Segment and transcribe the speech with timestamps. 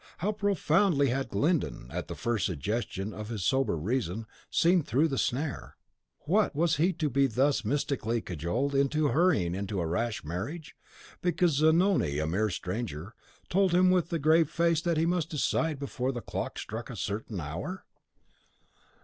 [0.17, 5.19] How profoundly had Glyndon, at the first suggestion of his sober reason, seen through the
[5.19, 5.75] snare.
[6.21, 6.55] What!
[6.55, 10.75] was he to be thus mystically cajoled and hurried into a rash marriage,
[11.21, 13.13] because Zanoni, a mere stranger,
[13.47, 16.95] told him with a grave face that he must decide before the clock struck a
[16.95, 17.85] certain hour?